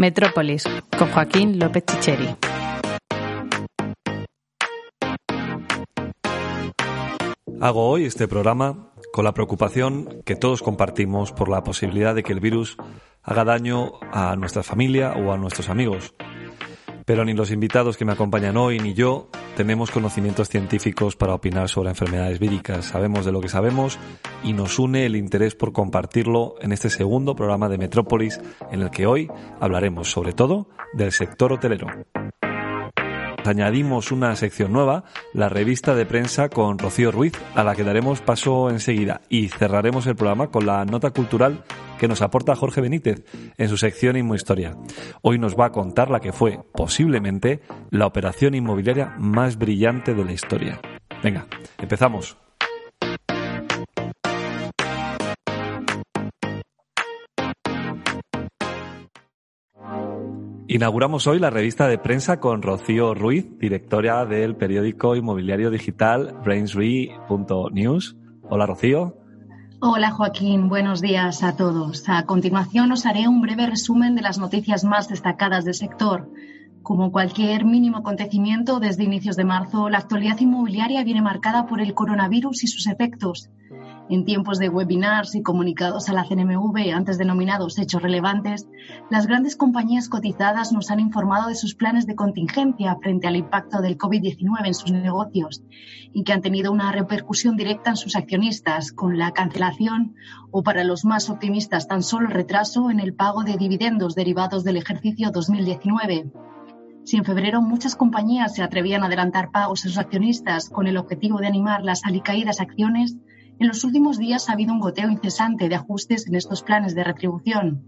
[0.00, 0.64] Metrópolis,
[0.98, 2.34] con Joaquín López Chicheri.
[7.60, 12.32] Hago hoy este programa con la preocupación que todos compartimos por la posibilidad de que
[12.32, 12.78] el virus
[13.22, 16.14] haga daño a nuestra familia o a nuestros amigos.
[17.04, 21.68] Pero ni los invitados que me acompañan hoy ni yo tenemos conocimientos científicos para opinar
[21.68, 22.86] sobre enfermedades víricas.
[22.86, 23.98] Sabemos de lo que sabemos
[24.42, 28.90] y nos une el interés por compartirlo en este segundo programa de Metrópolis en el
[28.90, 31.86] que hoy hablaremos sobre todo del sector hotelero.
[33.44, 38.20] Añadimos una sección nueva, la revista de prensa con Rocío Ruiz, a la que daremos
[38.20, 41.64] paso enseguida y cerraremos el programa con la nota cultural
[42.00, 43.26] que nos aporta Jorge Benítez
[43.58, 44.74] en su sección Inmohistoria.
[45.20, 50.24] Hoy nos va a contar la que fue, posiblemente, la operación inmobiliaria más brillante de
[50.24, 50.80] la historia.
[51.22, 52.38] Venga, empezamos.
[60.68, 68.16] Inauguramos hoy la revista de prensa con Rocío Ruiz, directora del periódico inmobiliario digital brainsre.news.
[68.48, 69.19] Hola Rocío.
[69.82, 72.06] Hola Joaquín, buenos días a todos.
[72.06, 76.28] A continuación os haré un breve resumen de las noticias más destacadas del sector.
[76.82, 81.94] Como cualquier mínimo acontecimiento desde inicios de marzo, la actualidad inmobiliaria viene marcada por el
[81.94, 83.48] coronavirus y sus efectos.
[84.10, 88.66] En tiempos de webinars y comunicados a la CNMV, antes denominados hechos relevantes,
[89.08, 93.80] las grandes compañías cotizadas nos han informado de sus planes de contingencia frente al impacto
[93.80, 95.62] del COVID-19 en sus negocios
[96.12, 100.16] y que han tenido una repercusión directa en sus accionistas, con la cancelación
[100.50, 104.78] o, para los más optimistas, tan solo retraso en el pago de dividendos derivados del
[104.78, 106.32] ejercicio 2019.
[107.04, 110.96] Si en febrero muchas compañías se atrevían a adelantar pagos a sus accionistas con el
[110.96, 113.16] objetivo de animar las alicaídas acciones,
[113.60, 117.04] en los últimos días ha habido un goteo incesante de ajustes en estos planes de
[117.04, 117.84] retribución.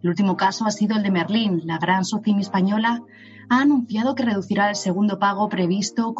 [0.00, 1.62] El último caso ha sido el de Merlín.
[1.64, 3.02] La gran Socimi española
[3.48, 6.14] ha anunciado que reducirá el segundo pago previsto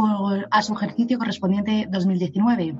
[0.51, 2.75] a su ejercicio correspondiente 2019.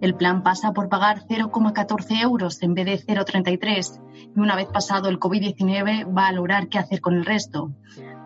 [0.00, 4.00] El plan pasa por pagar 0,14 euros en vez de 0,33
[4.36, 7.72] y una vez pasado el COVID-19 va a lograr qué hacer con el resto.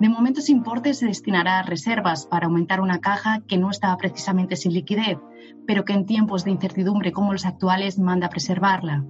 [0.00, 3.96] De momento ese importe se destinará a reservas para aumentar una caja que no estaba
[3.96, 5.18] precisamente sin liquidez,
[5.66, 9.04] pero que en tiempos de incertidumbre como los actuales manda preservarla.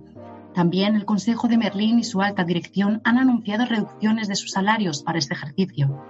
[0.55, 5.03] También el Consejo de Merlín y su alta dirección han anunciado reducciones de sus salarios
[5.03, 6.01] para este ejercicio.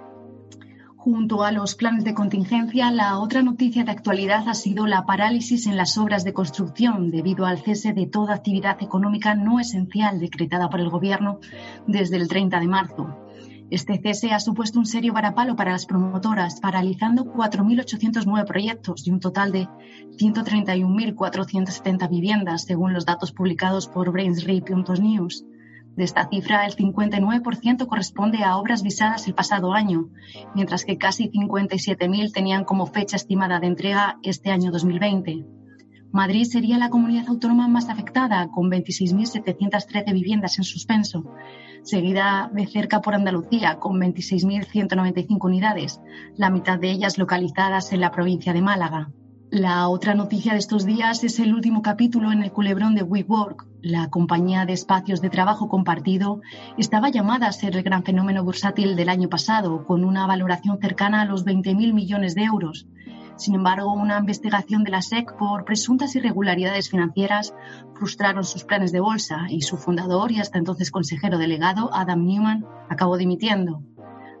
[0.97, 5.67] Junto a los planes de contingencia, la otra noticia de actualidad ha sido la parálisis
[5.67, 10.69] en las obras de construcción debido al cese de toda actividad económica no esencial decretada
[10.69, 11.39] por el Gobierno
[11.87, 13.24] desde el 30 de marzo.
[13.71, 19.19] Este cese ha supuesto un serio varapalo para las promotoras, paralizando 4.809 proyectos y un
[19.19, 19.67] total de
[20.17, 25.45] 131.470 viviendas, según los datos publicados por Brainsry.news.
[25.95, 30.09] De esta cifra, el 59% corresponde a obras visadas el pasado año,
[30.53, 35.45] mientras que casi 57.000 tenían como fecha estimada de entrega este año 2020.
[36.15, 41.25] Madrid sería la comunidad autónoma más afectada, con 26.713 viviendas en suspenso,
[41.83, 45.99] seguida de cerca por Andalucía, con 26.195 unidades,
[46.37, 49.11] la mitad de ellas localizadas en la provincia de Málaga.
[49.51, 53.67] La otra noticia de estos días es el último capítulo en el culebrón de WeWork.
[53.81, 56.39] La compañía de espacios de trabajo compartido
[56.77, 61.23] estaba llamada a ser el gran fenómeno bursátil del año pasado, con una valoración cercana
[61.23, 62.87] a los 20.000 millones de euros.
[63.37, 67.53] Sin embargo, una investigación de la SEC por presuntas irregularidades financieras
[67.93, 72.65] frustraron sus planes de bolsa y su fundador y hasta entonces consejero delegado, Adam Newman,
[72.89, 73.83] acabó dimitiendo.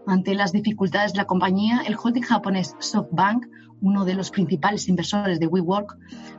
[0.07, 3.47] Ante las dificultades de la compañía, el holding japonés SoftBank
[3.85, 5.97] uno de los principales inversores de WeWork,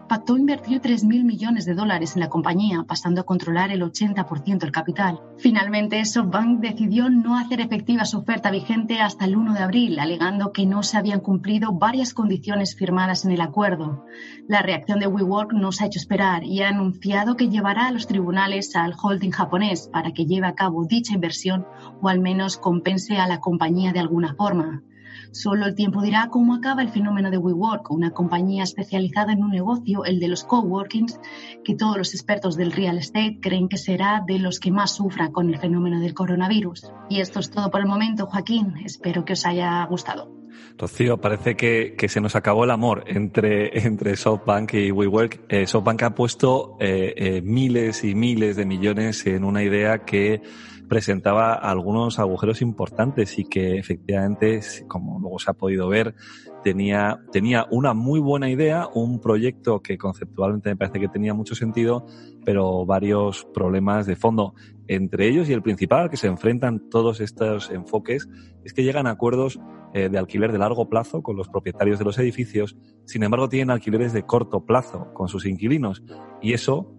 [0.09, 4.73] pactó invertir 3.000 millones de dólares en la compañía, pasando a controlar el 80% del
[4.73, 5.21] capital.
[5.39, 10.53] Finalmente, SoftBank decidió no hacer efectiva su oferta vigente hasta el 1 de abril, alegando
[10.53, 14.05] que no se habían cumplido varias condiciones firmadas en el acuerdo.
[14.49, 17.93] La reacción de WeWork no se ha hecho esperar y ha anunciado que llevará a
[17.93, 21.65] los tribunales al holding japonés para que lleve a cabo dicha inversión
[22.03, 24.83] o al menos compense a la compañía de alguna forma.
[25.31, 29.51] Solo el tiempo dirá cómo acaba el fenómeno de WeWork, una compañía especializada en un
[29.51, 31.21] negocio, el de los coworkings,
[31.65, 35.31] que todos los expertos del real estate creen que será de los que más sufra
[35.31, 36.91] con el fenómeno del coronavirus.
[37.09, 38.75] Y esto es todo por el momento, Joaquín.
[38.85, 40.37] Espero que os haya gustado.
[40.79, 45.41] Rocío, parece que, se nos acabó el amor entre, entre SoftBank y WeWork.
[45.49, 50.43] Eh, SoftBank ha puesto eh, eh, miles y miles de millones en una idea que
[50.89, 56.15] presentaba algunos agujeros importantes y que efectivamente, como luego se ha podido ver,
[56.63, 61.55] tenía, tenía una muy buena idea, un proyecto que conceptualmente me parece que tenía mucho
[61.55, 62.07] sentido,
[62.45, 64.55] pero varios problemas de fondo.
[64.89, 68.29] Entre ellos y el principal al que se enfrentan todos estos enfoques
[68.65, 69.59] es que llegan a acuerdos
[69.95, 73.71] eh, de alquiler de largo plazo con los propietarios de los edificios, sin embargo tienen
[73.71, 76.03] alquileres de corto plazo con sus inquilinos
[76.43, 76.93] y eso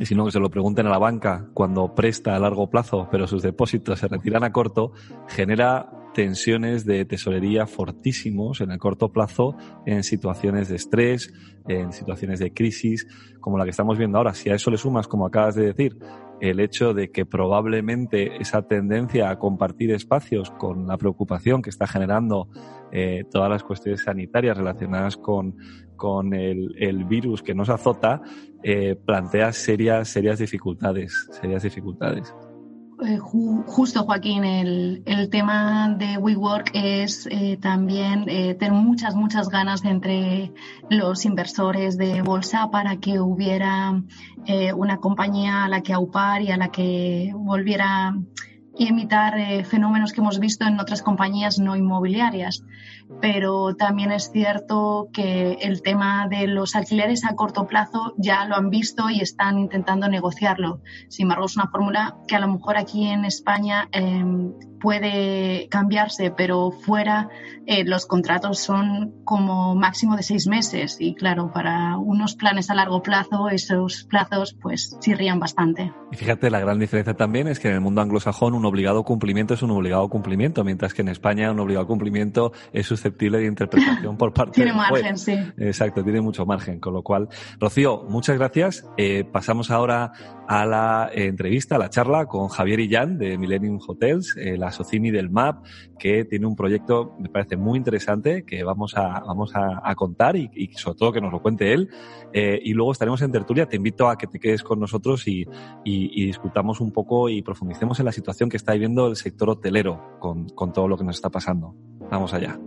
[0.00, 3.08] y si no que se lo pregunten a la banca cuando presta a largo plazo,
[3.10, 4.92] pero sus depósitos se retiran a corto,
[5.28, 9.56] genera tensiones de tesorería fortísimos en el corto plazo
[9.86, 11.32] en situaciones de estrés,
[11.68, 13.06] en situaciones de crisis,
[13.40, 14.34] como la que estamos viendo ahora.
[14.34, 15.98] Si a eso le sumas, como acabas de decir,
[16.42, 21.86] el hecho de que probablemente esa tendencia a compartir espacios con la preocupación que está
[21.86, 22.48] generando
[22.90, 25.56] eh, todas las cuestiones sanitarias relacionadas con,
[25.94, 28.22] con el, el virus que nos azota,
[28.64, 32.34] eh, plantea serias, serias dificultades, serias dificultades.
[33.04, 39.48] Eh, justo, Joaquín, el, el, tema de WeWork es eh, también eh, tener muchas, muchas
[39.48, 40.52] ganas entre
[40.88, 44.00] los inversores de bolsa para que hubiera
[44.76, 48.14] una compañía a la que aupar y a la que volviera
[48.78, 52.64] y imitar eh, fenómenos que hemos visto en otras compañías no inmobiliarias.
[53.20, 58.56] Pero también es cierto que el tema de los alquileres a corto plazo ya lo
[58.56, 60.80] han visto y están intentando negociarlo.
[61.08, 66.30] Sin embargo, es una fórmula que a lo mejor aquí en España em, puede cambiarse,
[66.30, 67.28] pero fuera
[67.66, 72.74] eh, los contratos son como máximo de seis meses y claro, para unos planes a
[72.74, 75.92] largo plazo esos plazos pues chirrían bastante.
[76.10, 79.54] Y fíjate, la gran diferencia también es que en el mundo anglosajón un obligado cumplimiento
[79.54, 84.16] es un obligado cumplimiento, mientras que en España un obligado cumplimiento es susceptible de interpretación
[84.16, 85.32] por parte tiene margen, sí.
[85.58, 87.28] Exacto, tiene mucho margen, con lo cual,
[87.58, 88.86] Rocío, muchas gracias.
[88.96, 90.12] Eh, pasamos ahora
[90.46, 95.10] a la entrevista, a la charla con Javier Illán de Millennium Hotels, eh, la Socimi
[95.10, 95.64] del MAP,
[95.98, 100.70] que tiene un proyecto, me parece muy interesante, que vamos a, vamos a, contar y,
[100.74, 101.88] sobre todo que nos lo cuente él.
[102.32, 103.66] Eh, y luego estaremos en tertulia.
[103.66, 105.46] Te invito a que te quedes con nosotros y,
[105.84, 110.18] y, discutamos un poco y profundicemos en la situación que está viviendo el sector hotelero
[110.18, 111.74] con, con todo lo que nos está pasando.
[112.10, 112.60] Vamos allá.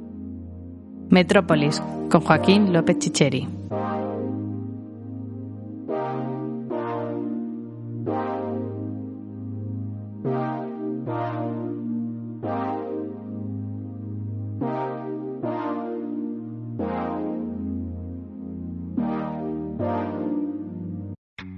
[1.09, 1.79] Metrópolis,
[2.09, 3.47] con Joaquín López Chicheri.